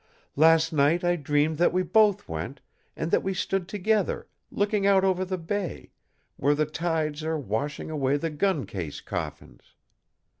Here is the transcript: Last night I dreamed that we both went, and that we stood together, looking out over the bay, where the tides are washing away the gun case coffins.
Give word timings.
Last 0.35 0.73
night 0.73 1.03
I 1.03 1.15
dreamed 1.15 1.59
that 1.59 1.71
we 1.71 1.83
both 1.83 2.27
went, 2.27 2.59
and 2.95 3.11
that 3.11 3.21
we 3.21 3.35
stood 3.35 3.67
together, 3.67 4.27
looking 4.49 4.87
out 4.87 5.03
over 5.03 5.23
the 5.23 5.37
bay, 5.37 5.91
where 6.37 6.55
the 6.55 6.65
tides 6.65 7.23
are 7.23 7.37
washing 7.37 7.91
away 7.91 8.17
the 8.17 8.31
gun 8.31 8.65
case 8.65 8.99
coffins. 8.99 9.75